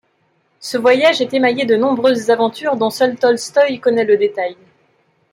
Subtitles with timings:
[0.59, 4.57] Ce voyage est émaillé de nombreuses aventures, dont seul Tolstoï connaît le détail.